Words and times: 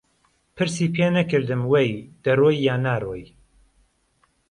پرسی 0.55 0.87
پێ 0.95 1.07
نهکردم 1.15 1.61
وهی 1.71 1.93
دهرۆی 2.23 2.57
یان 2.65 2.81
نارۆی 2.85 3.25